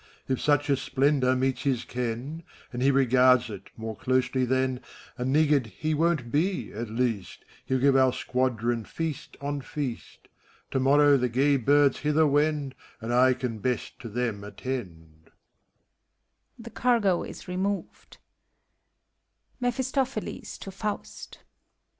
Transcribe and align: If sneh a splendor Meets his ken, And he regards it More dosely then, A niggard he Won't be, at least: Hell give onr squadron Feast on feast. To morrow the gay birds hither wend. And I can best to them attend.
If 0.27 0.39
sneh 0.39 0.67
a 0.67 0.75
splendor 0.75 1.35
Meets 1.35 1.61
his 1.61 1.85
ken, 1.85 2.41
And 2.73 2.81
he 2.81 2.89
regards 2.89 3.51
it 3.51 3.69
More 3.77 3.95
dosely 3.95 4.47
then, 4.47 4.81
A 5.15 5.23
niggard 5.23 5.67
he 5.67 5.93
Won't 5.93 6.31
be, 6.31 6.73
at 6.73 6.89
least: 6.89 7.45
Hell 7.69 7.77
give 7.77 7.93
onr 7.93 8.11
squadron 8.11 8.83
Feast 8.83 9.37
on 9.41 9.61
feast. 9.61 10.27
To 10.71 10.79
morrow 10.79 11.17
the 11.17 11.29
gay 11.29 11.55
birds 11.55 11.99
hither 11.99 12.25
wend. 12.25 12.73
And 12.99 13.13
I 13.13 13.35
can 13.35 13.59
best 13.59 13.99
to 13.99 14.09
them 14.09 14.43
attend. 14.43 15.29